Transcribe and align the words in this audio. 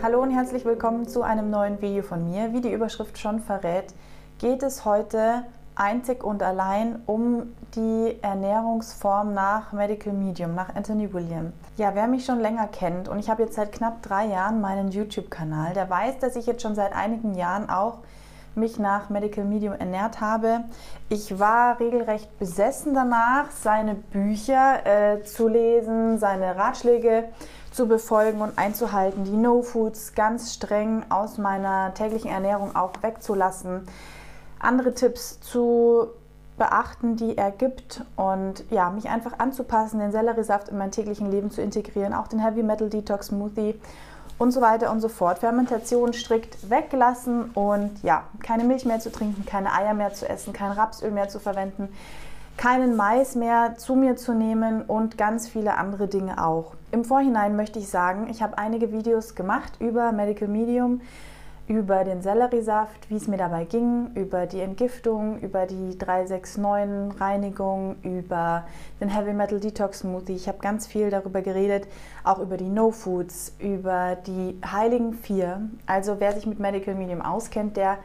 Hallo 0.00 0.22
und 0.22 0.30
herzlich 0.30 0.64
willkommen 0.64 1.08
zu 1.08 1.22
einem 1.22 1.50
neuen 1.50 1.82
Video 1.82 2.04
von 2.04 2.30
mir. 2.30 2.52
Wie 2.52 2.60
die 2.60 2.72
Überschrift 2.72 3.18
schon 3.18 3.40
verrät, 3.40 3.86
geht 4.38 4.62
es 4.62 4.84
heute 4.84 5.42
einzig 5.74 6.22
und 6.22 6.40
allein 6.40 7.02
um 7.06 7.52
die 7.74 8.16
Ernährungsform 8.22 9.34
nach 9.34 9.72
Medical 9.72 10.12
Medium, 10.12 10.54
nach 10.54 10.72
Anthony 10.76 11.12
William. 11.12 11.52
Ja, 11.76 11.96
wer 11.96 12.06
mich 12.06 12.24
schon 12.24 12.38
länger 12.38 12.68
kennt 12.68 13.08
und 13.08 13.18
ich 13.18 13.28
habe 13.28 13.42
jetzt 13.42 13.56
seit 13.56 13.72
knapp 13.72 14.00
drei 14.02 14.26
Jahren 14.26 14.60
meinen 14.60 14.92
YouTube-Kanal, 14.92 15.74
der 15.74 15.90
weiß, 15.90 16.20
dass 16.20 16.36
ich 16.36 16.46
jetzt 16.46 16.62
schon 16.62 16.76
seit 16.76 16.94
einigen 16.94 17.34
Jahren 17.34 17.68
auch 17.68 17.98
mich 18.54 18.78
nach 18.78 19.10
Medical 19.10 19.44
Medium 19.44 19.74
ernährt 19.74 20.20
habe. 20.20 20.60
Ich 21.08 21.40
war 21.40 21.80
regelrecht 21.80 22.38
besessen 22.38 22.94
danach, 22.94 23.50
seine 23.50 23.96
Bücher 23.96 24.86
äh, 24.86 25.24
zu 25.24 25.48
lesen, 25.48 26.18
seine 26.18 26.56
Ratschläge 26.56 27.24
zu 27.24 27.57
befolgen 27.86 28.40
und 28.40 28.58
einzuhalten, 28.58 29.24
die 29.24 29.36
No-Foods 29.36 30.14
ganz 30.14 30.54
streng 30.54 31.04
aus 31.08 31.38
meiner 31.38 31.94
täglichen 31.94 32.30
Ernährung 32.30 32.74
auch 32.74 32.92
wegzulassen, 33.02 33.86
andere 34.58 34.94
Tipps 34.94 35.40
zu 35.40 36.08
beachten, 36.58 37.16
die 37.16 37.38
er 37.38 37.50
gibt 37.50 38.02
und 38.16 38.64
ja, 38.70 38.90
mich 38.90 39.08
einfach 39.08 39.38
anzupassen, 39.38 40.00
den 40.00 40.12
Selleriesaft 40.12 40.68
in 40.68 40.78
mein 40.78 40.90
täglichen 40.90 41.30
Leben 41.30 41.50
zu 41.50 41.62
integrieren, 41.62 42.12
auch 42.12 42.26
den 42.26 42.40
Heavy 42.40 42.62
Metal 42.62 42.90
Detox 42.90 43.28
Smoothie 43.28 43.80
und 44.38 44.52
so 44.52 44.60
weiter 44.60 44.90
und 44.90 45.00
so 45.00 45.08
fort. 45.08 45.38
Fermentation 45.38 46.12
strikt 46.12 46.68
weglassen 46.68 47.50
und 47.52 48.02
ja, 48.02 48.24
keine 48.42 48.64
Milch 48.64 48.84
mehr 48.84 49.00
zu 49.00 49.10
trinken, 49.10 49.46
keine 49.46 49.72
Eier 49.72 49.94
mehr 49.94 50.12
zu 50.12 50.28
essen, 50.28 50.52
kein 50.52 50.72
Rapsöl 50.72 51.10
mehr 51.10 51.28
zu 51.28 51.38
verwenden, 51.38 51.88
keinen 52.58 52.96
Mais 52.96 53.36
mehr 53.36 53.76
zu 53.76 53.94
mir 53.94 54.16
zu 54.16 54.34
nehmen 54.34 54.82
und 54.82 55.16
ganz 55.16 55.48
viele 55.48 55.76
andere 55.78 56.08
Dinge 56.08 56.44
auch. 56.44 56.74
Im 56.90 57.04
Vorhinein 57.04 57.56
möchte 57.56 57.78
ich 57.78 57.88
sagen, 57.88 58.26
ich 58.28 58.42
habe 58.42 58.58
einige 58.58 58.92
Videos 58.92 59.36
gemacht 59.36 59.74
über 59.78 60.10
Medical 60.10 60.48
Medium, 60.48 61.00
über 61.68 62.02
den 62.02 62.20
Selleriesaft, 62.20 63.10
wie 63.10 63.16
es 63.16 63.28
mir 63.28 63.36
dabei 63.36 63.64
ging, 63.64 64.10
über 64.14 64.46
die 64.46 64.60
Entgiftung, 64.60 65.38
über 65.38 65.66
die 65.66 65.96
369 65.98 67.20
Reinigung, 67.20 67.96
über 68.02 68.64
den 69.00 69.08
Heavy 69.08 69.34
Metal 69.34 69.60
Detox 69.60 70.00
Smoothie. 70.00 70.34
Ich 70.34 70.48
habe 70.48 70.58
ganz 70.58 70.86
viel 70.86 71.10
darüber 71.10 71.42
geredet, 71.42 71.86
auch 72.24 72.40
über 72.40 72.56
die 72.56 72.70
No 72.70 72.90
Foods, 72.90 73.54
über 73.60 74.16
die 74.26 74.58
Heiligen 74.66 75.12
Vier. 75.12 75.68
Also 75.86 76.16
wer 76.18 76.32
sich 76.32 76.46
mit 76.46 76.58
Medical 76.58 76.96
Medium 76.96 77.22
auskennt, 77.22 77.76
der 77.76 77.98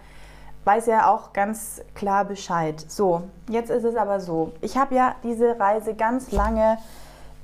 weiß 0.65 0.85
ja 0.87 1.09
auch 1.11 1.33
ganz 1.33 1.81
klar 1.95 2.25
Bescheid. 2.25 2.83
So, 2.87 3.23
jetzt 3.49 3.69
ist 3.69 3.83
es 3.83 3.95
aber 3.95 4.19
so. 4.19 4.53
Ich 4.61 4.77
habe 4.77 4.95
ja 4.95 5.15
diese 5.23 5.59
Reise 5.59 5.93
ganz 5.93 6.31
lange 6.31 6.77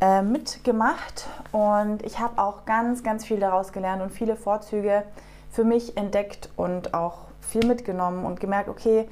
äh, 0.02 0.22
mitgemacht 0.22 1.28
und 1.52 2.04
ich 2.04 2.20
habe 2.20 2.42
auch 2.42 2.66
ganz, 2.66 3.04
ganz 3.04 3.26
viel 3.26 3.40
daraus 3.40 3.74
gelernt 3.74 4.02
und 4.02 4.12
viele 4.12 4.36
Vorzüge 4.36 5.04
für 5.52 5.64
mich 5.64 5.98
entdeckt 5.98 6.50
und 6.56 6.94
auch 6.94 7.28
viel 7.42 7.66
mitgenommen 7.66 8.26
und 8.26 8.40
gemerkt, 8.40 8.70
okay, 8.70 9.10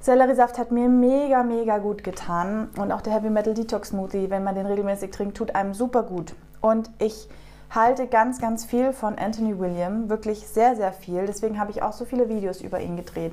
Selleriesaft 0.00 0.58
hat 0.58 0.72
mir 0.72 0.88
mega, 0.88 1.42
mega 1.42 1.78
gut 1.78 2.02
getan 2.02 2.70
und 2.78 2.90
auch 2.90 3.02
der 3.02 3.12
Heavy 3.12 3.30
Metal 3.30 3.54
Detox 3.54 3.90
Smoothie, 3.90 4.30
wenn 4.30 4.42
man 4.42 4.54
den 4.54 4.66
regelmäßig 4.66 5.10
trinkt, 5.10 5.36
tut 5.36 5.54
einem 5.54 5.74
super 5.74 6.02
gut. 6.02 6.34
Und 6.60 6.90
ich 6.98 7.28
halte 7.70 8.06
ganz, 8.06 8.40
ganz 8.40 8.64
viel 8.64 8.92
von 8.92 9.18
Anthony 9.18 9.58
William, 9.58 10.08
wirklich 10.08 10.46
sehr, 10.46 10.76
sehr 10.76 10.92
viel. 10.92 11.26
Deswegen 11.26 11.58
habe 11.58 11.70
ich 11.70 11.82
auch 11.82 11.92
so 11.92 12.04
viele 12.04 12.28
Videos 12.28 12.60
über 12.60 12.80
ihn 12.80 12.96
gedreht. 12.96 13.32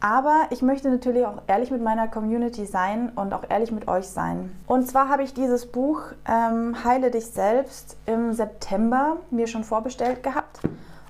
Aber 0.00 0.46
ich 0.50 0.62
möchte 0.62 0.90
natürlich 0.90 1.24
auch 1.24 1.42
ehrlich 1.46 1.70
mit 1.70 1.80
meiner 1.80 2.08
Community 2.08 2.66
sein 2.66 3.12
und 3.14 3.32
auch 3.32 3.44
ehrlich 3.48 3.70
mit 3.70 3.86
euch 3.86 4.08
sein. 4.08 4.50
Und 4.66 4.88
zwar 4.88 5.08
habe 5.08 5.22
ich 5.22 5.32
dieses 5.32 5.66
Buch 5.70 6.00
ähm, 6.26 6.82
Heile 6.82 7.12
dich 7.12 7.26
selbst 7.26 7.96
im 8.06 8.32
September 8.32 9.18
mir 9.30 9.46
schon 9.46 9.62
vorbestellt 9.62 10.24
gehabt. 10.24 10.60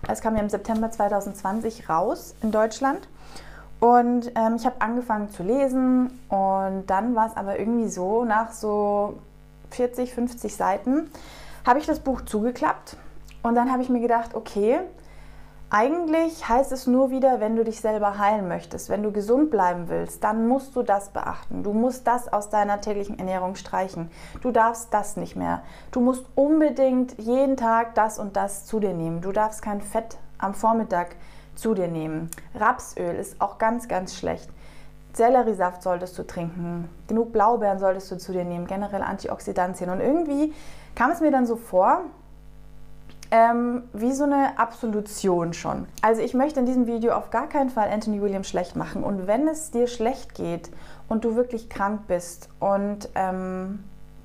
Es 0.08 0.20
kam 0.20 0.36
ja 0.36 0.42
im 0.42 0.50
September 0.50 0.90
2020 0.90 1.88
raus 1.88 2.34
in 2.42 2.50
Deutschland. 2.50 3.08
Und 3.80 4.30
ähm, 4.34 4.56
ich 4.56 4.66
habe 4.66 4.80
angefangen 4.80 5.30
zu 5.30 5.42
lesen 5.42 6.20
und 6.28 6.84
dann 6.86 7.14
war 7.14 7.28
es 7.28 7.36
aber 7.36 7.58
irgendwie 7.58 7.88
so, 7.88 8.24
nach 8.24 8.52
so 8.52 9.18
40, 9.70 10.12
50 10.12 10.54
Seiten 10.54 11.10
habe 11.66 11.78
ich 11.78 11.86
das 11.86 12.00
Buch 12.00 12.22
zugeklappt 12.22 12.96
und 13.42 13.54
dann 13.54 13.70
habe 13.70 13.82
ich 13.82 13.88
mir 13.88 14.00
gedacht, 14.00 14.34
okay, 14.34 14.80
eigentlich 15.74 16.46
heißt 16.46 16.70
es 16.70 16.86
nur 16.86 17.10
wieder, 17.10 17.40
wenn 17.40 17.56
du 17.56 17.64
dich 17.64 17.80
selber 17.80 18.18
heilen 18.18 18.46
möchtest, 18.46 18.90
wenn 18.90 19.02
du 19.02 19.10
gesund 19.10 19.50
bleiben 19.50 19.88
willst, 19.88 20.22
dann 20.22 20.46
musst 20.46 20.76
du 20.76 20.82
das 20.82 21.08
beachten. 21.08 21.62
Du 21.62 21.72
musst 21.72 22.06
das 22.06 22.30
aus 22.30 22.50
deiner 22.50 22.82
täglichen 22.82 23.18
Ernährung 23.18 23.54
streichen. 23.54 24.10
Du 24.42 24.50
darfst 24.50 24.92
das 24.92 25.16
nicht 25.16 25.34
mehr. 25.34 25.62
Du 25.90 26.02
musst 26.02 26.26
unbedingt 26.34 27.18
jeden 27.18 27.56
Tag 27.56 27.94
das 27.94 28.18
und 28.18 28.36
das 28.36 28.66
zu 28.66 28.80
dir 28.80 28.92
nehmen. 28.92 29.22
Du 29.22 29.32
darfst 29.32 29.62
kein 29.62 29.80
Fett 29.80 30.18
am 30.36 30.52
Vormittag 30.52 31.16
zu 31.54 31.72
dir 31.72 31.88
nehmen. 31.88 32.30
Rapsöl 32.54 33.14
ist 33.14 33.40
auch 33.40 33.56
ganz, 33.56 33.88
ganz 33.88 34.14
schlecht. 34.14 34.50
Selleriesaft 35.14 35.82
solltest 35.82 36.18
du 36.18 36.26
trinken. 36.26 36.88
Genug 37.06 37.32
Blaubeeren 37.32 37.78
solltest 37.78 38.10
du 38.10 38.18
zu 38.18 38.32
dir 38.32 38.44
nehmen. 38.44 38.66
Generell 38.66 39.02
Antioxidantien. 39.02 39.90
Und 39.90 40.00
irgendwie 40.00 40.52
kam 40.94 41.10
es 41.10 41.20
mir 41.20 41.30
dann 41.30 41.46
so 41.46 41.56
vor, 41.56 42.02
ähm, 43.30 43.84
wie 43.94 44.12
so 44.12 44.24
eine 44.24 44.58
Absolution 44.58 45.54
schon. 45.54 45.86
Also 46.02 46.20
ich 46.20 46.34
möchte 46.34 46.60
in 46.60 46.66
diesem 46.66 46.86
Video 46.86 47.12
auf 47.12 47.30
gar 47.30 47.48
keinen 47.48 47.70
Fall 47.70 47.88
Anthony 47.90 48.20
Williams 48.20 48.48
schlecht 48.48 48.76
machen. 48.76 49.02
Und 49.02 49.26
wenn 49.26 49.48
es 49.48 49.70
dir 49.70 49.86
schlecht 49.86 50.34
geht 50.34 50.70
und 51.08 51.24
du 51.24 51.34
wirklich 51.34 51.70
krank 51.70 52.02
bist 52.06 52.50
und 52.60 53.08
ähm, 53.14 53.84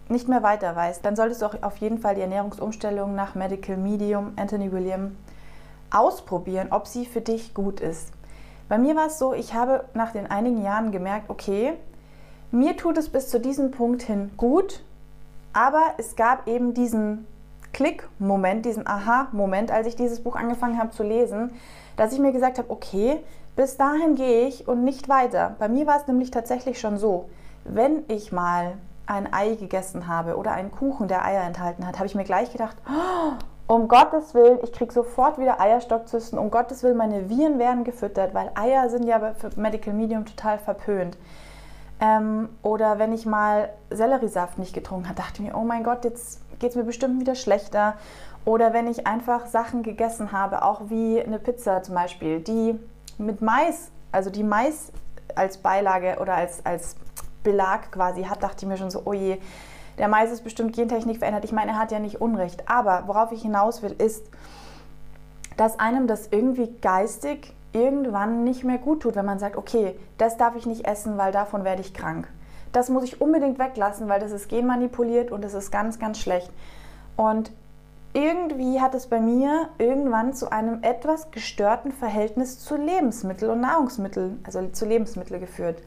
nicht 0.09 0.27
mehr 0.27 0.43
weiter 0.43 0.75
weißt, 0.75 1.05
dann 1.05 1.15
solltest 1.15 1.41
du 1.41 1.45
auch 1.45 1.55
auf 1.63 1.77
jeden 1.77 1.99
Fall 1.99 2.15
die 2.15 2.21
Ernährungsumstellung 2.21 3.15
nach 3.15 3.35
Medical 3.35 3.77
Medium 3.77 4.33
Anthony 4.35 4.71
William 4.71 5.15
ausprobieren, 5.89 6.67
ob 6.71 6.87
sie 6.87 7.05
für 7.05 7.21
dich 7.21 7.53
gut 7.53 7.79
ist. 7.79 8.11
Bei 8.69 8.78
mir 8.78 8.95
war 8.95 9.07
es 9.07 9.17
so, 9.17 9.33
ich 9.33 9.53
habe 9.53 9.85
nach 9.94 10.11
den 10.11 10.28
einigen 10.28 10.61
Jahren 10.61 10.91
gemerkt, 10.91 11.29
okay, 11.29 11.73
mir 12.51 12.78
tut 12.78 12.97
es 12.97 13.09
bis 13.09 13.29
zu 13.29 13.39
diesem 13.39 13.72
Punkt 13.72 14.01
hin 14.03 14.31
gut, 14.38 14.83
aber 15.53 15.81
es 15.97 16.16
gab 16.16 16.47
eben 16.47 16.73
diesen 16.73 17.25
Klick-Moment, 17.73 18.66
diesen 18.66 18.88
Aha-Moment, 18.88 19.72
als 19.72 19.88
ich 19.88 19.95
dieses 19.95 20.22
Buch 20.22 20.35
angefangen 20.35 20.79
habe 20.79 20.91
zu 20.91 21.03
lesen, 21.03 21.51
dass 21.95 22.13
ich 22.13 22.19
mir 22.19 22.31
gesagt 22.31 22.57
habe, 22.57 22.69
okay, 22.69 23.19
bis 23.56 23.77
dahin 23.77 24.16
gehe 24.16 24.47
ich 24.47 24.67
und 24.67 24.83
nicht 24.83 25.09
weiter. 25.09 25.56
Bei 25.59 25.67
mir 25.67 25.88
war 25.88 25.97
es 25.97 26.07
nämlich 26.07 26.31
tatsächlich 26.31 26.79
schon 26.79 26.97
so, 26.97 27.29
wenn 27.63 28.03
ich 28.07 28.31
mal 28.31 28.77
ein 29.07 29.31
Ei 29.33 29.56
gegessen 29.56 30.07
habe 30.07 30.38
oder 30.38 30.51
einen 30.51 30.72
Kuchen, 30.72 31.07
der 31.07 31.25
Eier 31.25 31.44
enthalten 31.44 31.88
hat, 31.88 31.95
habe 31.95 32.06
ich 32.06 32.16
mir 32.16 32.23
gleich 32.23 32.51
gedacht, 32.51 32.77
oh, 32.88 33.33
um 33.67 33.89
Gottes 33.89 34.33
Willen, 34.33 34.59
ich 34.63 34.72
kriege 34.72 34.94
sofort 34.94 35.38
wieder 35.38 35.59
Eierstockzysten, 35.59 36.39
um 36.39 36.50
Gottes 36.50 36.83
Willen, 36.83 36.97
meine 36.97 37.29
Viren 37.29 37.59
werden 37.59 37.83
gefüttert, 37.83 38.33
weil 38.33 38.50
Eier 38.55 38.89
sind 38.89 39.05
ja 39.05 39.33
für 39.33 39.50
Medical 39.59 39.94
Medium 39.94 40.25
total 40.25 40.57
verpönt. 40.57 41.17
Ähm, 42.00 42.50
oder 42.61 43.00
wenn 43.00 43.11
ich 43.11 43.25
mal 43.25 43.69
Selleriesaft 43.89 44.57
nicht 44.57 44.73
getrunken 44.73 45.09
habe, 45.09 45.17
dachte 45.17 45.41
ich 45.41 45.50
mir, 45.50 45.57
oh 45.57 45.63
mein 45.63 45.83
Gott, 45.83 46.06
jetzt 46.06 46.39
geht 46.59 46.72
es 46.72 46.75
mir 46.75 46.83
bestimmt 46.83 47.19
wieder 47.19 47.35
schlechter. 47.35 47.95
Oder 48.45 48.72
wenn 48.72 48.88
ich 48.88 49.06
einfach 49.06 49.47
Sachen 49.47 49.83
gegessen 49.83 50.31
habe, 50.31 50.63
auch 50.63 50.83
wie 50.89 51.22
eine 51.22 51.39
Pizza 51.39 51.83
zum 51.83 51.95
Beispiel, 51.95 52.39
die 52.39 52.79
mit 53.17 53.41
Mais, 53.41 53.91
also 54.11 54.29
die 54.29 54.44
Mais 54.44 54.94
als 55.35 55.57
Beilage 55.57 56.17
oder 56.22 56.35
als, 56.35 56.66
als 56.66 56.95
Belag 57.44 57.91
quasi 57.91 58.23
hat, 58.23 58.44
dachte 58.44 58.66
ich 58.66 58.69
mir 58.69 58.77
schon 58.77 58.91
so, 58.91 59.01
oh 59.03 59.13
je, 59.13 59.39
der 59.97 60.07
Mais 60.07 60.31
ist 60.31 60.43
bestimmt 60.43 60.75
Gentechnik 60.75 61.17
verändert. 61.17 61.45
Ich 61.45 61.51
meine, 61.51 61.71
er 61.71 61.79
hat 61.79 61.91
ja 61.91 61.99
nicht 61.99 62.21
Unrecht. 62.21 62.69
Aber 62.69 63.03
worauf 63.07 63.31
ich 63.31 63.41
hinaus 63.41 63.81
will, 63.81 63.95
ist, 63.97 64.25
dass 65.55 65.79
einem 65.79 66.07
das 66.07 66.27
irgendwie 66.31 66.69
geistig 66.81 67.53
irgendwann 67.73 68.43
nicht 68.43 68.63
mehr 68.63 68.77
gut 68.77 69.01
tut, 69.01 69.15
wenn 69.15 69.25
man 69.25 69.39
sagt, 69.39 69.57
okay, 69.57 69.97
das 70.17 70.37
darf 70.37 70.55
ich 70.55 70.65
nicht 70.65 70.85
essen, 70.85 71.17
weil 71.17 71.31
davon 71.31 71.63
werde 71.63 71.81
ich 71.81 71.93
krank 71.93 72.27
das 72.71 72.89
muss 72.89 73.03
ich 73.03 73.21
unbedingt 73.21 73.59
weglassen, 73.59 74.07
weil 74.07 74.19
das 74.19 74.31
ist 74.31 74.49
genmanipuliert 74.49 75.31
und 75.31 75.43
das 75.43 75.53
ist 75.53 75.71
ganz, 75.71 75.99
ganz 75.99 76.19
schlecht. 76.19 76.51
Und 77.15 77.51
irgendwie 78.13 78.79
hat 78.79 78.95
es 78.95 79.07
bei 79.07 79.19
mir 79.19 79.69
irgendwann 79.77 80.33
zu 80.33 80.51
einem 80.51 80.83
etwas 80.83 81.31
gestörten 81.31 81.91
Verhältnis 81.91 82.59
zu 82.59 82.75
Lebensmitteln 82.75 83.51
und 83.51 83.61
Nahrungsmitteln, 83.61 84.39
also 84.43 84.67
zu 84.67 84.85
Lebensmitteln 84.85 85.39
geführt. 85.39 85.81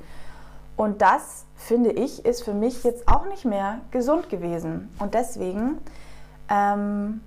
Und 0.80 1.02
das, 1.02 1.44
finde 1.56 1.90
ich, 1.90 2.24
ist 2.24 2.42
für 2.42 2.54
mich 2.54 2.84
jetzt 2.84 3.06
auch 3.06 3.26
nicht 3.26 3.44
mehr 3.44 3.82
gesund 3.90 4.30
gewesen. 4.30 4.88
Und 4.98 5.12
deswegen, 5.12 5.76
ähm, 6.48 7.20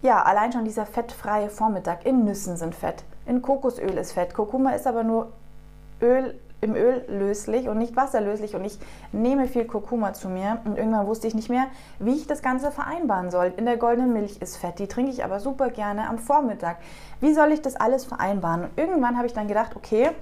ja, 0.00 0.22
allein 0.22 0.50
schon 0.50 0.64
dieser 0.64 0.86
fettfreie 0.86 1.50
Vormittag. 1.50 2.06
In 2.06 2.24
Nüssen 2.24 2.56
sind 2.56 2.74
Fett, 2.74 3.04
in 3.26 3.42
Kokosöl 3.42 3.98
ist 3.98 4.12
Fett. 4.12 4.32
Kurkuma 4.32 4.70
ist 4.70 4.86
aber 4.86 5.04
nur 5.04 5.30
Öl 6.00 6.40
im 6.62 6.74
Öl 6.74 7.04
löslich 7.08 7.68
und 7.68 7.76
nicht 7.76 7.96
wasserlöslich 7.96 8.56
und 8.56 8.64
ich 8.64 8.78
nehme 9.12 9.46
viel 9.46 9.66
Kurkuma 9.66 10.14
zu 10.14 10.30
mir 10.30 10.62
und 10.64 10.78
irgendwann 10.78 11.06
wusste 11.06 11.26
ich 11.26 11.34
nicht 11.34 11.50
mehr, 11.50 11.66
wie 11.98 12.14
ich 12.14 12.26
das 12.26 12.40
Ganze 12.40 12.72
vereinbaren 12.72 13.30
soll. 13.30 13.52
In 13.58 13.66
der 13.66 13.76
goldenen 13.76 14.14
Milch 14.14 14.40
ist 14.40 14.56
Fett, 14.56 14.78
die 14.78 14.86
trinke 14.86 15.12
ich 15.12 15.22
aber 15.22 15.38
super 15.38 15.68
gerne 15.68 16.08
am 16.08 16.16
Vormittag. 16.16 16.78
Wie 17.20 17.34
soll 17.34 17.52
ich 17.52 17.60
das 17.60 17.76
alles 17.76 18.06
vereinbaren? 18.06 18.62
Und 18.62 18.70
irgendwann 18.78 19.18
habe 19.18 19.26
ich 19.26 19.34
dann 19.34 19.48
gedacht, 19.48 19.76
okay, 19.76 20.12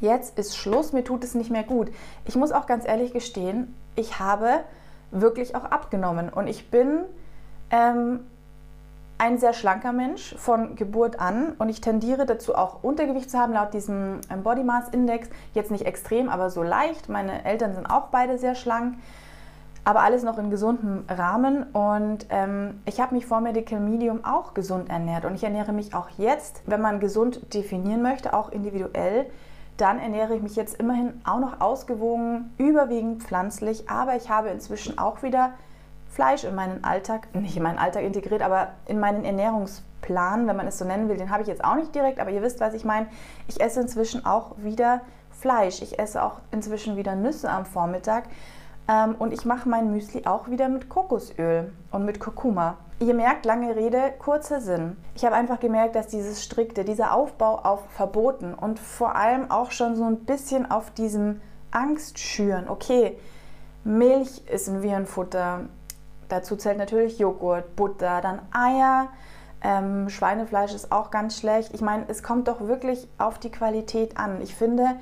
jetzt 0.00 0.38
ist 0.38 0.56
Schluss, 0.56 0.92
mir 0.92 1.04
tut 1.04 1.24
es 1.24 1.34
nicht 1.34 1.50
mehr 1.50 1.64
gut. 1.64 1.90
Ich 2.24 2.36
muss 2.36 2.52
auch 2.52 2.66
ganz 2.66 2.86
ehrlich 2.86 3.12
gestehen, 3.12 3.74
ich 3.94 4.18
habe 4.18 4.60
wirklich 5.10 5.54
auch 5.54 5.64
abgenommen 5.64 6.28
und 6.28 6.46
ich 6.46 6.70
bin 6.70 7.00
ähm, 7.70 8.20
ein 9.18 9.38
sehr 9.38 9.54
schlanker 9.54 9.92
Mensch 9.92 10.34
von 10.36 10.76
Geburt 10.76 11.20
an 11.20 11.54
und 11.58 11.68
ich 11.68 11.80
tendiere 11.80 12.26
dazu 12.26 12.54
auch 12.54 12.82
Untergewicht 12.82 13.30
zu 13.30 13.38
haben, 13.38 13.52
laut 13.52 13.72
diesem 13.72 14.20
ähm, 14.30 14.42
Body 14.42 14.62
Mass 14.62 14.88
Index. 14.90 15.28
Jetzt 15.54 15.70
nicht 15.70 15.86
extrem, 15.86 16.28
aber 16.28 16.50
so 16.50 16.62
leicht. 16.62 17.08
Meine 17.08 17.44
Eltern 17.44 17.74
sind 17.74 17.86
auch 17.86 18.08
beide 18.08 18.36
sehr 18.36 18.54
schlank, 18.54 18.98
aber 19.84 20.02
alles 20.02 20.22
noch 20.22 20.36
in 20.36 20.50
gesundem 20.50 21.04
Rahmen. 21.08 21.62
Und 21.72 22.26
ähm, 22.28 22.82
ich 22.84 23.00
habe 23.00 23.14
mich 23.14 23.24
vor 23.24 23.40
Medical 23.40 23.80
Medium 23.80 24.24
auch 24.24 24.52
gesund 24.52 24.90
ernährt 24.90 25.24
und 25.24 25.34
ich 25.34 25.44
ernähre 25.44 25.72
mich 25.72 25.94
auch 25.94 26.10
jetzt, 26.18 26.62
wenn 26.66 26.82
man 26.82 27.00
gesund 27.00 27.54
definieren 27.54 28.02
möchte, 28.02 28.34
auch 28.34 28.50
individuell. 28.50 29.26
Dann 29.76 29.98
ernähre 29.98 30.34
ich 30.36 30.42
mich 30.42 30.56
jetzt 30.56 30.80
immerhin 30.80 31.20
auch 31.24 31.38
noch 31.38 31.60
ausgewogen, 31.60 32.54
überwiegend 32.58 33.22
pflanzlich, 33.22 33.90
aber 33.90 34.16
ich 34.16 34.30
habe 34.30 34.48
inzwischen 34.48 34.98
auch 34.98 35.22
wieder 35.22 35.52
Fleisch 36.08 36.44
in 36.44 36.54
meinen 36.54 36.82
Alltag, 36.82 37.34
nicht 37.34 37.56
in 37.56 37.62
meinen 37.62 37.78
Alltag 37.78 38.02
integriert, 38.02 38.40
aber 38.40 38.68
in 38.86 38.98
meinen 38.98 39.24
Ernährungsplan, 39.24 40.46
wenn 40.46 40.56
man 40.56 40.66
es 40.66 40.78
so 40.78 40.86
nennen 40.86 41.10
will, 41.10 41.18
den 41.18 41.30
habe 41.30 41.42
ich 41.42 41.48
jetzt 41.48 41.62
auch 41.62 41.74
nicht 41.74 41.94
direkt, 41.94 42.20
aber 42.20 42.30
ihr 42.30 42.40
wisst, 42.40 42.60
was 42.60 42.72
ich 42.72 42.86
meine. 42.86 43.06
Ich 43.48 43.60
esse 43.60 43.80
inzwischen 43.80 44.24
auch 44.24 44.52
wieder 44.56 45.02
Fleisch. 45.30 45.82
Ich 45.82 45.98
esse 45.98 46.22
auch 46.22 46.40
inzwischen 46.50 46.96
wieder 46.96 47.14
Nüsse 47.14 47.50
am 47.50 47.66
Vormittag. 47.66 48.24
Ähm, 48.88 49.14
und 49.18 49.32
ich 49.32 49.44
mache 49.44 49.68
mein 49.68 49.90
Müsli 49.90 50.26
auch 50.26 50.48
wieder 50.48 50.68
mit 50.68 50.88
Kokosöl 50.88 51.72
und 51.90 52.04
mit 52.04 52.20
Kurkuma. 52.20 52.76
Ihr 52.98 53.14
merkt, 53.14 53.44
lange 53.44 53.76
Rede, 53.76 54.14
kurzer 54.18 54.60
Sinn. 54.60 54.96
Ich 55.14 55.24
habe 55.24 55.36
einfach 55.36 55.60
gemerkt, 55.60 55.96
dass 55.96 56.06
dieses 56.06 56.42
strikte, 56.42 56.84
dieser 56.84 57.12
Aufbau 57.12 57.58
auf 57.58 57.84
Verboten 57.90 58.54
und 58.54 58.78
vor 58.78 59.16
allem 59.16 59.50
auch 59.50 59.70
schon 59.70 59.96
so 59.96 60.04
ein 60.04 60.20
bisschen 60.20 60.70
auf 60.70 60.90
diesem 60.92 61.40
Angst 61.70 62.18
schüren. 62.18 62.68
Okay, 62.68 63.18
Milch 63.84 64.42
ist 64.48 64.68
ein 64.68 64.82
Virenfutter, 64.82 65.66
Dazu 66.28 66.56
zählt 66.56 66.78
natürlich 66.78 67.18
Joghurt, 67.18 67.76
Butter, 67.76 68.20
dann 68.20 68.40
Eier. 68.52 69.08
Ähm, 69.62 70.08
Schweinefleisch 70.08 70.74
ist 70.74 70.92
auch 70.92 71.10
ganz 71.10 71.38
schlecht. 71.38 71.72
Ich 71.74 71.80
meine, 71.80 72.04
es 72.08 72.22
kommt 72.22 72.48
doch 72.48 72.60
wirklich 72.60 73.08
auf 73.18 73.38
die 73.38 73.50
Qualität 73.50 74.18
an. 74.18 74.40
Ich 74.42 74.54
finde, 74.54 74.96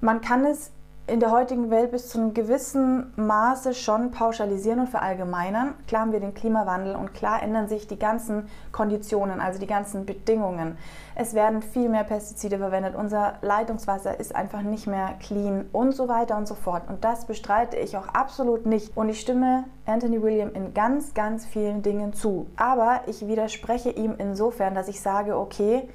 man 0.00 0.20
kann 0.20 0.44
es 0.44 0.70
in 1.10 1.18
der 1.18 1.32
heutigen 1.32 1.70
Welt 1.70 1.90
bis 1.90 2.08
zu 2.08 2.18
einem 2.18 2.34
gewissen 2.34 3.12
Maße 3.16 3.74
schon 3.74 4.12
pauschalisieren 4.12 4.78
und 4.78 4.88
verallgemeinern. 4.88 5.74
Klar 5.88 6.02
haben 6.02 6.12
wir 6.12 6.20
den 6.20 6.34
Klimawandel 6.34 6.94
und 6.94 7.14
klar 7.14 7.42
ändern 7.42 7.66
sich 7.66 7.88
die 7.88 7.98
ganzen 7.98 8.48
Konditionen, 8.70 9.40
also 9.40 9.58
die 9.58 9.66
ganzen 9.66 10.06
Bedingungen. 10.06 10.78
Es 11.16 11.34
werden 11.34 11.62
viel 11.62 11.88
mehr 11.88 12.04
Pestizide 12.04 12.58
verwendet, 12.58 12.94
unser 12.94 13.34
Leitungswasser 13.42 14.20
ist 14.20 14.36
einfach 14.36 14.62
nicht 14.62 14.86
mehr 14.86 15.14
clean 15.18 15.66
und 15.72 15.96
so 15.96 16.06
weiter 16.06 16.36
und 16.36 16.46
so 16.46 16.54
fort. 16.54 16.88
Und 16.88 17.04
das 17.04 17.26
bestreite 17.26 17.76
ich 17.76 17.96
auch 17.96 18.06
absolut 18.06 18.64
nicht. 18.64 18.96
Und 18.96 19.08
ich 19.08 19.20
stimme 19.20 19.64
Anthony 19.86 20.22
William 20.22 20.52
in 20.54 20.74
ganz, 20.74 21.12
ganz 21.12 21.44
vielen 21.44 21.82
Dingen 21.82 22.12
zu. 22.12 22.46
Aber 22.56 23.00
ich 23.08 23.26
widerspreche 23.26 23.90
ihm 23.90 24.14
insofern, 24.16 24.76
dass 24.76 24.86
ich 24.86 25.00
sage, 25.00 25.36
okay, 25.36 25.88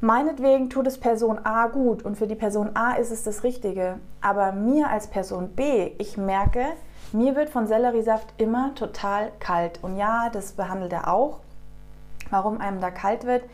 Meinetwegen 0.00 0.68
tut 0.68 0.86
es 0.86 0.98
Person 0.98 1.38
A 1.44 1.68
gut 1.68 2.04
und 2.04 2.16
für 2.16 2.26
die 2.26 2.34
Person 2.34 2.70
A 2.74 2.92
ist 2.92 3.10
es 3.10 3.22
das 3.22 3.44
Richtige. 3.44 3.98
Aber 4.20 4.52
mir 4.52 4.90
als 4.90 5.06
Person 5.06 5.48
B, 5.50 5.92
ich 5.98 6.18
merke, 6.18 6.66
mir 7.12 7.34
wird 7.34 7.48
von 7.48 7.66
Selleriesaft 7.66 8.34
immer 8.36 8.74
total 8.74 9.32
kalt. 9.40 9.78
Und 9.82 9.96
ja, 9.96 10.28
das 10.30 10.52
behandelt 10.52 10.92
er 10.92 11.08
auch, 11.08 11.40
warum 12.30 12.60
einem 12.60 12.80
da 12.80 12.90
kalt 12.90 13.24
wird. 13.24 13.44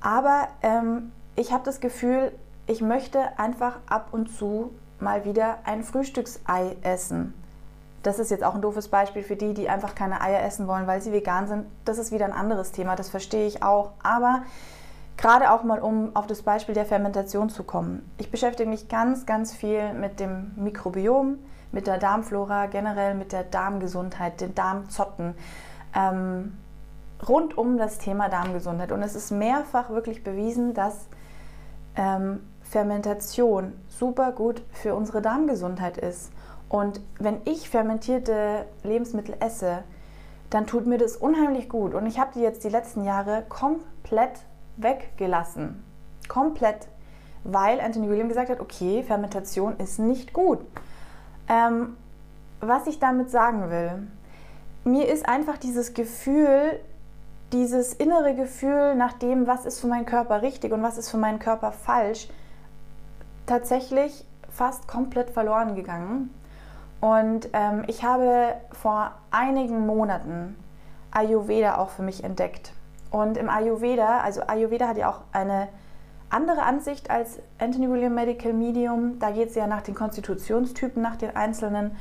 Aber 0.00 0.48
ähm, 0.62 1.10
ich 1.34 1.52
habe 1.52 1.64
das 1.64 1.80
Gefühl, 1.80 2.30
ich 2.66 2.80
möchte 2.80 3.38
einfach 3.38 3.78
ab 3.86 4.08
und 4.12 4.28
zu 4.28 4.70
mal 5.00 5.24
wieder 5.24 5.58
ein 5.64 5.82
Frühstücksei 5.82 6.76
essen. 6.82 7.34
Das 8.04 8.18
ist 8.18 8.30
jetzt 8.30 8.44
auch 8.44 8.54
ein 8.54 8.62
doofes 8.62 8.88
Beispiel 8.88 9.22
für 9.22 9.34
die, 9.34 9.54
die 9.54 9.68
einfach 9.68 9.94
keine 9.94 10.20
Eier 10.20 10.42
essen 10.44 10.68
wollen, 10.68 10.86
weil 10.86 11.00
sie 11.00 11.12
vegan 11.12 11.48
sind. 11.48 11.66
Das 11.84 11.98
ist 11.98 12.12
wieder 12.12 12.26
ein 12.26 12.32
anderes 12.32 12.70
Thema, 12.70 12.96
das 12.96 13.08
verstehe 13.08 13.46
ich 13.46 13.62
auch. 13.62 13.92
Aber 14.02 14.42
Gerade 15.16 15.52
auch 15.52 15.62
mal, 15.62 15.80
um 15.80 16.14
auf 16.14 16.26
das 16.26 16.42
Beispiel 16.42 16.74
der 16.74 16.86
Fermentation 16.86 17.48
zu 17.48 17.62
kommen. 17.62 18.10
Ich 18.18 18.30
beschäftige 18.30 18.68
mich 18.68 18.88
ganz, 18.88 19.26
ganz 19.26 19.54
viel 19.54 19.92
mit 19.92 20.20
dem 20.20 20.52
Mikrobiom, 20.56 21.38
mit 21.72 21.86
der 21.86 21.98
Darmflora, 21.98 22.66
generell 22.66 23.14
mit 23.14 23.32
der 23.32 23.44
Darmgesundheit, 23.44 24.40
den 24.40 24.54
Darmzotten, 24.54 25.34
ähm, 25.94 26.56
rund 27.26 27.56
um 27.56 27.78
das 27.78 27.98
Thema 27.98 28.28
Darmgesundheit. 28.28 28.92
Und 28.92 29.02
es 29.02 29.14
ist 29.14 29.30
mehrfach 29.30 29.90
wirklich 29.90 30.24
bewiesen, 30.24 30.74
dass 30.74 31.06
ähm, 31.96 32.40
Fermentation 32.62 33.72
super 33.88 34.32
gut 34.32 34.62
für 34.72 34.94
unsere 34.94 35.22
Darmgesundheit 35.22 35.96
ist. 35.96 36.32
Und 36.68 37.00
wenn 37.18 37.40
ich 37.44 37.70
fermentierte 37.70 38.64
Lebensmittel 38.82 39.36
esse, 39.38 39.84
dann 40.50 40.66
tut 40.66 40.86
mir 40.86 40.98
das 40.98 41.16
unheimlich 41.16 41.68
gut. 41.68 41.94
Und 41.94 42.06
ich 42.06 42.18
habe 42.18 42.32
die 42.34 42.40
jetzt 42.40 42.64
die 42.64 42.68
letzten 42.68 43.04
Jahre 43.04 43.44
komplett 43.48 44.40
weggelassen. 44.76 45.84
Komplett. 46.28 46.88
Weil 47.44 47.80
Anthony 47.80 48.08
William 48.08 48.28
gesagt 48.28 48.50
hat, 48.50 48.60
okay, 48.60 49.02
Fermentation 49.02 49.76
ist 49.78 49.98
nicht 49.98 50.32
gut. 50.32 50.60
Ähm, 51.48 51.96
was 52.60 52.86
ich 52.86 52.98
damit 52.98 53.30
sagen 53.30 53.70
will, 53.70 54.06
mir 54.84 55.08
ist 55.08 55.28
einfach 55.28 55.58
dieses 55.58 55.94
Gefühl, 55.94 56.80
dieses 57.52 57.92
innere 57.92 58.34
Gefühl 58.34 58.94
nach 58.94 59.12
dem, 59.12 59.46
was 59.46 59.66
ist 59.66 59.80
für 59.80 59.86
meinen 59.86 60.06
Körper 60.06 60.42
richtig 60.42 60.72
und 60.72 60.82
was 60.82 60.98
ist 60.98 61.10
für 61.10 61.18
meinen 61.18 61.38
Körper 61.38 61.72
falsch, 61.72 62.28
tatsächlich 63.46 64.24
fast 64.50 64.88
komplett 64.88 65.30
verloren 65.30 65.74
gegangen. 65.74 66.30
Und 67.00 67.48
ähm, 67.52 67.84
ich 67.86 68.02
habe 68.02 68.54
vor 68.72 69.12
einigen 69.30 69.86
Monaten 69.86 70.56
Ayurveda 71.10 71.76
auch 71.76 71.90
für 71.90 72.02
mich 72.02 72.24
entdeckt. 72.24 72.72
Und 73.14 73.36
im 73.36 73.48
Ayurveda, 73.48 74.22
also 74.22 74.42
Ayurveda 74.44 74.88
hat 74.88 74.96
ja 74.96 75.08
auch 75.08 75.20
eine 75.30 75.68
andere 76.30 76.64
Ansicht 76.64 77.10
als 77.10 77.38
Anthony 77.60 77.88
William 77.88 78.12
Medical 78.12 78.52
Medium. 78.52 79.20
Da 79.20 79.30
geht 79.30 79.50
es 79.50 79.54
ja 79.54 79.68
nach 79.68 79.82
den 79.82 79.94
Konstitutionstypen, 79.94 81.00
nach 81.00 81.14
den 81.14 81.36
einzelnen. 81.36 81.92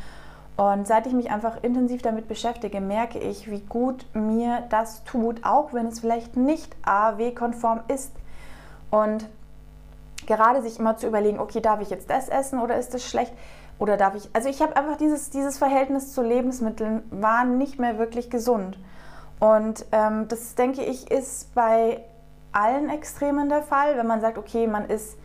Und 0.57 0.87
seit 0.87 1.05
ich 1.05 1.13
mich 1.13 1.29
einfach 1.29 1.61
intensiv 1.61 2.01
damit 2.01 2.27
beschäftige, 2.27 2.81
merke 2.81 3.19
ich, 3.19 3.51
wie 3.51 3.59
gut 3.59 4.07
mir 4.15 4.63
das 4.71 5.03
tut, 5.03 5.45
auch 5.45 5.71
wenn 5.71 5.85
es 5.85 5.99
vielleicht 5.99 6.35
nicht 6.35 6.75
AW-konform 6.81 7.81
ist. 7.89 8.11
Und 8.89 9.29
gerade 10.25 10.63
sich 10.63 10.79
immer 10.79 10.97
zu 10.97 11.05
überlegen, 11.05 11.37
okay, 11.37 11.61
darf 11.61 11.79
ich 11.79 11.91
jetzt 11.91 12.09
das 12.09 12.27
essen 12.27 12.59
oder 12.59 12.79
ist 12.79 12.91
das 12.95 13.07
schlecht? 13.07 13.33
Oder 13.77 13.97
darf 13.97 14.15
ich, 14.15 14.31
also 14.33 14.49
ich 14.49 14.63
habe 14.63 14.75
einfach 14.75 14.97
dieses, 14.97 15.29
dieses 15.29 15.59
Verhältnis 15.59 16.11
zu 16.11 16.23
Lebensmitteln 16.23 17.03
war 17.11 17.45
nicht 17.45 17.77
mehr 17.77 17.99
wirklich 17.99 18.31
gesund. 18.31 18.79
Und 19.43 19.85
ähm, 19.91 20.29
das 20.29 20.55
denke 20.55 20.83
ich 20.83 21.11
ist 21.11 21.53
bei 21.53 22.01
allen 22.53 22.89
Extremen 22.89 23.49
der 23.49 23.61
Fall, 23.61 23.97
wenn 23.97 24.07
man 24.07 24.21
sagt, 24.21 24.37
okay, 24.37 24.67
man 24.67 24.85
ist 24.85 25.17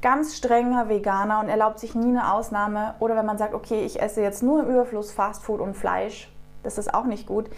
ganz 0.00 0.36
strenger 0.36 0.88
Veganer 0.88 1.38
und 1.38 1.48
erlaubt 1.48 1.78
sich 1.78 1.94
nie 1.94 2.08
eine 2.08 2.32
Ausnahme 2.32 2.96
oder 2.98 3.14
wenn 3.14 3.24
man 3.24 3.38
sagt, 3.38 3.54
okay, 3.54 3.84
ich 3.84 4.02
esse 4.02 4.20
jetzt 4.20 4.42
nur 4.42 4.64
im 4.64 4.68
Überfluss 4.68 5.12
Fastfood 5.12 5.60
und 5.60 5.76
Fleisch, 5.76 6.28
das 6.64 6.76
ist 6.76 6.92
auch 6.92 7.04
nicht 7.04 7.28
gut. 7.28 7.50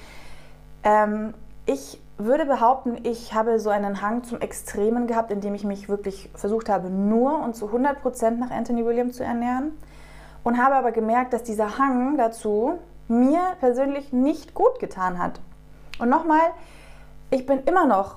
Ähm, 0.83 1.33
ich 1.65 1.99
würde 2.19 2.45
behaupten, 2.45 2.99
ich 3.05 3.33
habe 3.33 3.59
so 3.59 3.71
einen 3.71 4.03
Hang 4.03 4.25
zum 4.25 4.43
Extremen 4.43 5.07
gehabt, 5.07 5.31
indem 5.31 5.55
ich 5.55 5.65
mich 5.65 5.89
wirklich 5.89 6.29
versucht 6.35 6.69
habe, 6.69 6.91
nur 6.91 7.39
und 7.43 7.57
zu 7.57 7.71
100% 7.71 8.33
nach 8.33 8.51
Anthony 8.51 8.85
Williams 8.85 9.17
zu 9.17 9.25
ernähren 9.25 9.73
und 10.43 10.63
habe 10.63 10.75
aber 10.75 10.93
gemerkt, 10.93 11.33
dass 11.33 11.45
dieser 11.45 11.79
Hang 11.79 12.19
dazu 12.19 12.79
mir 13.09 13.41
persönlich 13.59 14.13
nicht 14.13 14.53
gut 14.53 14.81
getan 14.81 15.19
hat. 15.19 15.41
Und 15.99 16.09
nochmal, 16.09 16.51
ich 17.31 17.47
bin 17.47 17.65
immer 17.65 17.87
noch 17.87 18.17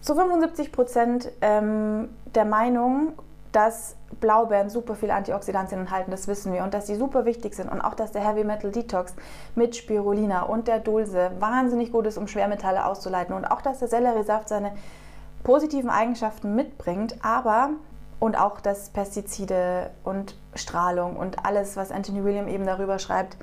zu 0.00 0.14
75 0.14 0.70
Prozent 0.70 1.30
ähm, 1.40 2.08
der 2.34 2.44
Meinung, 2.44 3.14
dass 3.52 3.96
Blaubeeren 4.20 4.70
super 4.70 4.94
viele 4.94 5.14
Antioxidantien 5.14 5.80
enthalten, 5.80 6.10
das 6.10 6.28
wissen 6.28 6.52
wir, 6.52 6.62
und 6.62 6.74
dass 6.74 6.86
sie 6.86 6.94
super 6.94 7.24
wichtig 7.24 7.54
sind 7.54 7.70
und 7.70 7.80
auch, 7.80 7.94
dass 7.94 8.12
der 8.12 8.22
Heavy 8.22 8.44
Metal 8.44 8.70
Detox 8.70 9.14
mit 9.54 9.74
Spirulina 9.74 10.42
und 10.42 10.68
der 10.68 10.78
Dulse 10.78 11.30
wahnsinnig 11.40 11.90
gut 11.90 12.06
ist, 12.06 12.18
um 12.18 12.28
Schwermetalle 12.28 12.84
auszuleiten 12.84 13.34
und 13.34 13.44
auch, 13.44 13.62
dass 13.62 13.78
der 13.78 13.88
Selleriesaft 13.88 14.48
seine 14.48 14.72
positiven 15.42 15.90
Eigenschaften 15.90 16.54
mitbringt, 16.54 17.16
aber 17.22 17.70
und 18.20 18.38
auch, 18.38 18.60
dass 18.60 18.90
Pestizide 18.90 19.90
und 20.04 20.36
Strahlung 20.54 21.16
und 21.16 21.44
alles, 21.44 21.76
was 21.76 21.90
Anthony 21.90 22.24
William 22.24 22.48
eben 22.48 22.66
darüber 22.66 22.98
schreibt, 22.98 23.36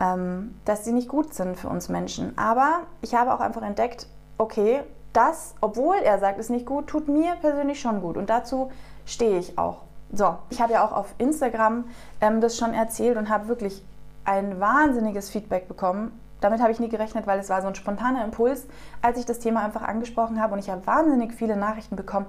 ähm, 0.00 0.54
dass 0.64 0.84
sie 0.84 0.92
nicht 0.92 1.08
gut 1.08 1.34
sind 1.34 1.56
für 1.56 1.68
uns 1.68 1.88
Menschen. 1.88 2.36
Aber 2.38 2.80
ich 3.02 3.14
habe 3.14 3.32
auch 3.32 3.40
einfach 3.40 3.62
entdeckt, 3.62 4.06
okay, 4.38 4.82
das, 5.12 5.54
obwohl 5.60 5.96
er 5.96 6.18
sagt, 6.18 6.38
ist 6.38 6.50
nicht 6.50 6.66
gut, 6.66 6.86
tut 6.86 7.08
mir 7.08 7.34
persönlich 7.40 7.80
schon 7.80 8.00
gut. 8.00 8.16
Und 8.16 8.30
dazu 8.30 8.70
stehe 9.04 9.38
ich 9.38 9.58
auch. 9.58 9.82
So, 10.12 10.36
ich 10.50 10.60
habe 10.60 10.74
ja 10.74 10.86
auch 10.86 10.92
auf 10.92 11.14
Instagram 11.18 11.84
ähm, 12.20 12.40
das 12.40 12.56
schon 12.56 12.72
erzählt 12.72 13.16
und 13.16 13.28
habe 13.28 13.48
wirklich 13.48 13.84
ein 14.24 14.60
wahnsinniges 14.60 15.30
Feedback 15.30 15.68
bekommen. 15.68 16.18
Damit 16.40 16.60
habe 16.60 16.70
ich 16.70 16.78
nie 16.78 16.88
gerechnet, 16.88 17.26
weil 17.26 17.40
es 17.40 17.48
war 17.48 17.60
so 17.62 17.68
ein 17.68 17.74
spontaner 17.74 18.24
Impuls, 18.24 18.66
als 19.02 19.18
ich 19.18 19.26
das 19.26 19.40
Thema 19.40 19.64
einfach 19.64 19.82
angesprochen 19.82 20.40
habe. 20.40 20.54
Und 20.54 20.60
ich 20.60 20.70
habe 20.70 20.86
wahnsinnig 20.86 21.32
viele 21.32 21.56
Nachrichten 21.56 21.96
bekommen 21.96 22.26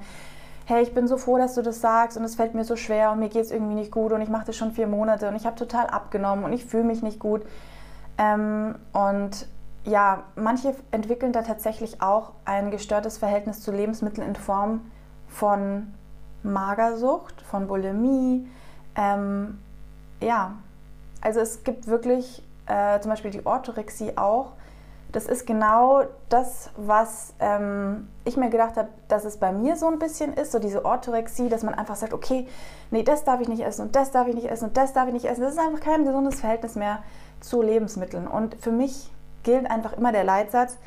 hey, 0.70 0.84
ich 0.84 0.94
bin 0.94 1.08
so 1.08 1.18
froh, 1.18 1.40
dass 1.40 1.56
du 1.56 1.64
das 1.64 1.82
sagst 1.82 2.16
und 2.16 2.24
es 2.24 2.36
fällt 2.36 2.54
mir 2.54 2.64
so 2.64 2.76
schwer 2.76 3.12
und 3.12 3.20
mir 3.20 3.30
geht 3.30 3.44
es 3.44 3.50
irgendwie 3.50 3.74
nicht 3.74 3.92
gut 3.92 4.12
und 4.12 4.22
ich 4.22 4.30
mache 4.30 4.46
das 4.46 4.56
schon 4.56 4.72
vier 4.72 4.86
Monate 4.86 5.28
und 5.28 5.36
ich 5.36 5.48
habe 5.48 5.56
total 5.56 5.88
abgenommen 5.88 6.46
und 6.46 6.54
ich 6.54 6.64
fühle 6.64 6.84
mich 6.84 7.02
nicht 7.02 7.18
gut. 7.18 7.42
Ähm, 8.20 8.76
und 8.94 9.48
ja, 9.84 10.24
manche 10.36 10.76
entwickeln 10.92 11.32
da 11.32 11.42
tatsächlich 11.42 12.04
auch 12.04 12.34
ein 12.46 12.70
gestörtes 12.70 13.18
Verhältnis 13.18 13.62
zu 13.62 13.72
Lebensmitteln 13.72 14.28
in 14.28 14.36
Form 14.36 14.92
von 15.28 15.92
Magersucht, 16.44 17.42
von 17.42 17.68
Bulimie. 17.68 18.48
Ähm, 18.96 19.58
ja, 20.22 20.54
also 21.22 21.40
es 21.40 21.64
gibt 21.64 21.88
wirklich 21.88 22.44
äh, 22.68 23.00
zum 23.00 23.10
Beispiel 23.10 23.32
die 23.32 23.44
Orthorexie 23.44 24.18
auch. 24.18 24.52
Das 25.12 25.26
ist 25.26 25.48
genau 25.48 26.04
das, 26.30 26.70
was 26.78 27.34
ähm, 27.40 28.08
ich 28.26 28.38
mir 28.38 28.50
gedacht 28.50 28.78
habe, 28.78 28.90
dass 29.08 29.26
es 29.26 29.38
bei 29.38 29.52
mir 29.52 29.76
so 29.76 29.88
ein 29.88 29.98
bisschen 29.98 30.34
ist, 30.34 30.52
so 30.52 30.60
diese 30.60 30.86
Orthorexie, 30.86 31.50
dass 31.50 31.64
man 31.64 31.74
einfach 31.74 31.96
sagt, 31.96 32.14
okay, 32.14 32.48
nee, 32.92 33.02
das 33.02 33.24
darf 33.24 33.42
ich 33.42 33.48
nicht 33.48 33.62
essen 33.62 33.88
und 33.88 33.96
das 33.96 34.12
darf 34.12 34.28
ich 34.28 34.36
nicht 34.36 34.50
essen 34.50 34.66
und 34.66 34.78
das 34.78 34.94
darf 34.94 35.08
ich 35.08 35.14
nicht 35.14 35.26
essen. 35.26 35.42
Das 35.42 35.54
ist 35.54 35.60
einfach 35.60 35.80
kein 35.80 36.06
gesundes 36.06 36.40
Verhältnis 36.40 36.76
mehr 36.76 37.00
zu 37.40 37.62
Lebensmitteln. 37.64 38.28
Und 38.28 38.56
für 38.56 38.72
mich 38.72 39.12
gilt 39.44 39.70
einfach 39.70 39.94
immer 39.94 40.12
der 40.12 40.24
Leitsatz, 40.24 40.78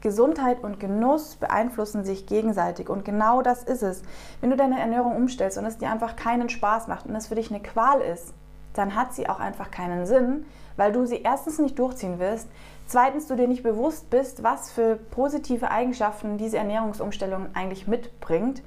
Gesundheit 0.00 0.62
und 0.62 0.80
Genuss 0.80 1.36
beeinflussen 1.36 2.04
sich 2.04 2.26
gegenseitig 2.26 2.88
und 2.88 3.04
genau 3.04 3.42
das 3.42 3.62
ist 3.62 3.82
es. 3.82 4.02
Wenn 4.40 4.50
du 4.50 4.56
deine 4.56 4.80
Ernährung 4.80 5.14
umstellst 5.14 5.58
und 5.58 5.66
es 5.66 5.78
dir 5.78 5.90
einfach 5.90 6.16
keinen 6.16 6.48
Spaß 6.48 6.88
macht 6.88 7.06
und 7.06 7.14
es 7.14 7.26
für 7.26 7.34
dich 7.34 7.50
eine 7.50 7.60
Qual 7.60 8.00
ist, 8.00 8.32
dann 8.72 8.94
hat 8.94 9.12
sie 9.12 9.28
auch 9.28 9.40
einfach 9.40 9.70
keinen 9.70 10.06
Sinn, 10.06 10.46
weil 10.76 10.92
du 10.92 11.04
sie 11.04 11.22
erstens 11.22 11.58
nicht 11.58 11.78
durchziehen 11.78 12.18
wirst, 12.18 12.48
zweitens 12.90 13.26
du 13.26 13.36
dir 13.36 13.48
nicht 13.48 13.62
bewusst 13.62 14.10
bist, 14.10 14.42
was 14.42 14.70
für 14.70 14.96
positive 14.96 15.70
Eigenschaften 15.70 16.38
diese 16.38 16.58
Ernährungsumstellung 16.58 17.48
eigentlich 17.54 17.86
mitbringt, 17.86 18.62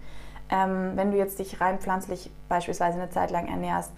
ähm, 0.50 0.94
wenn 0.96 1.12
du 1.12 1.18
jetzt 1.18 1.40
dich 1.40 1.62
rein 1.62 1.80
pflanzlich 1.80 2.32
beispielsweise 2.50 3.00
eine 3.00 3.10
Zeit 3.10 3.32
lang 3.32 3.48
ernährst 3.48 3.92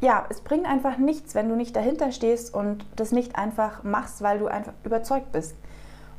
ja, 0.00 0.24
es 0.30 0.40
bringt 0.40 0.66
einfach 0.66 0.96
nichts, 0.96 1.34
wenn 1.34 1.48
du 1.48 1.56
nicht 1.56 1.76
dahinter 1.76 2.10
stehst 2.10 2.54
und 2.54 2.86
das 2.96 3.12
nicht 3.12 3.36
einfach 3.36 3.82
machst, 3.82 4.22
weil 4.22 4.38
du 4.38 4.46
einfach 4.46 4.72
überzeugt 4.82 5.30
bist. 5.32 5.54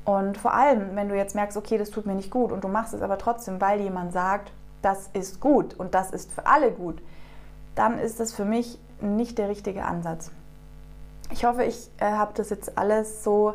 Und 0.06 0.38
vor 0.38 0.54
allem, 0.54 0.96
wenn 0.96 1.10
du 1.10 1.16
jetzt 1.16 1.36
merkst, 1.36 1.58
okay, 1.58 1.78
das 1.78 1.90
tut 1.90 2.06
mir 2.06 2.16
nicht 2.16 2.32
gut 2.32 2.52
und 2.52 2.64
du 2.64 2.68
machst 2.68 2.94
es 2.94 3.02
aber 3.02 3.18
trotzdem, 3.18 3.60
weil 3.60 3.82
jemand 3.82 4.14
sagt, 4.14 4.52
das 4.82 5.10
ist 5.14 5.40
gut 5.40 5.76
und 5.76 5.94
das 5.94 6.12
ist 6.12 6.32
für 6.32 6.46
alle 6.48 6.72
gut, 6.72 7.02
dann 7.76 8.00
ist 8.00 8.20
das 8.20 8.34
für 8.34 8.46
mich 8.46 8.80
nicht 9.00 9.38
der 9.38 9.50
richtige 9.50 9.86
Ansatz. 9.86 10.32
Ich 11.32 11.46
hoffe, 11.46 11.64
ich 11.64 11.90
äh, 11.98 12.12
habe 12.12 12.34
das 12.36 12.50
jetzt 12.50 12.78
alles 12.78 13.24
so 13.24 13.54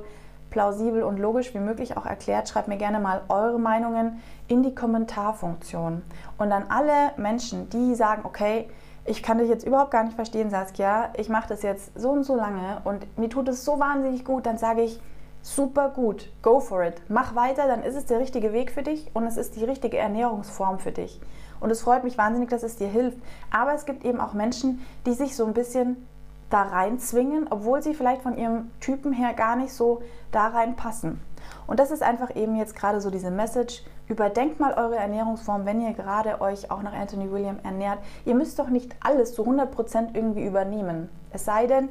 plausibel 0.50 1.02
und 1.02 1.18
logisch 1.18 1.52
wie 1.54 1.58
möglich 1.58 1.96
auch 1.96 2.06
erklärt. 2.06 2.48
Schreibt 2.48 2.68
mir 2.68 2.78
gerne 2.78 2.98
mal 2.98 3.22
eure 3.28 3.58
Meinungen 3.58 4.22
in 4.48 4.62
die 4.62 4.74
Kommentarfunktion. 4.74 6.02
Und 6.38 6.52
an 6.52 6.64
alle 6.68 7.12
Menschen, 7.18 7.68
die 7.68 7.94
sagen, 7.94 8.22
okay, 8.24 8.68
ich 9.04 9.22
kann 9.22 9.38
dich 9.38 9.48
jetzt 9.48 9.66
überhaupt 9.66 9.90
gar 9.90 10.04
nicht 10.04 10.16
verstehen, 10.16 10.50
Saskia. 10.50 11.10
Ich 11.16 11.28
mache 11.28 11.48
das 11.48 11.62
jetzt 11.62 11.92
so 11.98 12.10
und 12.10 12.24
so 12.24 12.34
lange 12.34 12.80
und 12.84 13.06
mir 13.18 13.28
tut 13.28 13.48
es 13.48 13.64
so 13.64 13.78
wahnsinnig 13.78 14.24
gut. 14.24 14.46
Dann 14.46 14.58
sage 14.58 14.82
ich, 14.82 15.00
super 15.42 15.90
gut, 15.90 16.30
go 16.42 16.58
for 16.60 16.82
it. 16.82 16.94
Mach 17.08 17.34
weiter, 17.34 17.68
dann 17.68 17.82
ist 17.82 17.94
es 17.94 18.06
der 18.06 18.18
richtige 18.18 18.52
Weg 18.52 18.72
für 18.72 18.82
dich 18.82 19.10
und 19.14 19.24
es 19.24 19.36
ist 19.36 19.56
die 19.56 19.64
richtige 19.64 19.98
Ernährungsform 19.98 20.78
für 20.78 20.92
dich. 20.92 21.20
Und 21.60 21.70
es 21.70 21.82
freut 21.82 22.02
mich 22.02 22.18
wahnsinnig, 22.18 22.48
dass 22.48 22.62
es 22.62 22.76
dir 22.76 22.88
hilft. 22.88 23.18
Aber 23.50 23.74
es 23.74 23.84
gibt 23.84 24.04
eben 24.04 24.20
auch 24.20 24.32
Menschen, 24.32 24.80
die 25.06 25.12
sich 25.12 25.36
so 25.36 25.44
ein 25.44 25.54
bisschen 25.54 26.08
da 26.50 26.62
reinzwingen, 26.62 27.46
obwohl 27.50 27.82
sie 27.82 27.94
vielleicht 27.94 28.22
von 28.22 28.36
ihrem 28.36 28.70
Typen 28.80 29.12
her 29.12 29.32
gar 29.34 29.56
nicht 29.56 29.72
so 29.72 30.02
da 30.30 30.48
reinpassen. 30.48 31.20
Und 31.66 31.80
das 31.80 31.90
ist 31.90 32.02
einfach 32.02 32.34
eben 32.34 32.56
jetzt 32.56 32.76
gerade 32.76 33.00
so 33.00 33.10
diese 33.10 33.30
Message. 33.30 33.82
Überdenkt 34.08 34.60
mal 34.60 34.74
eure 34.74 34.96
Ernährungsform, 34.96 35.66
wenn 35.66 35.80
ihr 35.80 35.92
gerade 35.92 36.40
euch 36.40 36.70
auch 36.70 36.82
nach 36.82 36.92
Anthony 36.92 37.30
William 37.30 37.58
ernährt. 37.64 37.98
Ihr 38.24 38.36
müsst 38.36 38.58
doch 38.58 38.68
nicht 38.68 38.94
alles 39.00 39.34
zu 39.34 39.44
100% 39.44 40.14
irgendwie 40.14 40.44
übernehmen. 40.44 41.08
Es 41.32 41.44
sei 41.44 41.66
denn, 41.66 41.88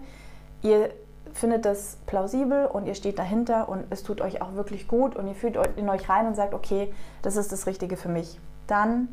ihr 0.62 0.90
findet 1.34 1.66
das 1.66 1.98
plausibel 2.06 2.66
und 2.66 2.86
ihr 2.86 2.96
steht 2.96 3.20
dahinter 3.20 3.68
und 3.68 3.84
es 3.90 4.04
tut 4.04 4.22
euch 4.22 4.42
auch 4.42 4.54
wirklich 4.54 4.88
gut 4.88 5.18
und 5.18 5.28
ihr 5.28 5.36
fühlt 5.36 5.58
in 5.76 5.90
euch 5.90 6.08
rein 6.08 6.28
und 6.28 6.36
sagt, 6.36 6.54
okay, 6.54 6.94
das 7.22 7.36
ist 7.36 7.52
das 7.52 7.68
Richtige 7.68 7.98
für 7.98 8.08
mich. 8.08 8.40
Dann 8.68 9.10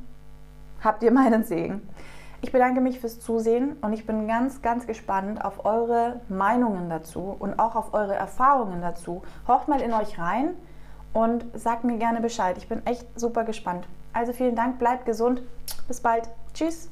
habt 0.80 1.02
ihr 1.02 1.10
meinen 1.10 1.42
Segen. 1.42 1.82
Ich 2.44 2.50
bedanke 2.50 2.80
mich 2.80 2.98
fürs 2.98 3.20
Zusehen 3.20 3.76
und 3.82 3.92
ich 3.92 4.04
bin 4.04 4.26
ganz, 4.26 4.62
ganz 4.62 4.88
gespannt 4.88 5.44
auf 5.44 5.64
eure 5.64 6.20
Meinungen 6.28 6.90
dazu 6.90 7.36
und 7.38 7.56
auch 7.58 7.76
auf 7.76 7.94
eure 7.94 8.16
Erfahrungen 8.16 8.82
dazu. 8.82 9.22
Horcht 9.46 9.68
mal 9.68 9.80
in 9.80 9.92
euch 9.92 10.18
rein 10.18 10.50
und 11.12 11.46
sagt 11.54 11.84
mir 11.84 11.98
gerne 11.98 12.20
Bescheid. 12.20 12.58
Ich 12.58 12.68
bin 12.68 12.84
echt 12.84 13.06
super 13.18 13.44
gespannt. 13.44 13.86
Also 14.12 14.32
vielen 14.32 14.56
Dank, 14.56 14.80
bleibt 14.80 15.06
gesund. 15.06 15.42
Bis 15.86 16.00
bald. 16.00 16.28
Tschüss. 16.52 16.90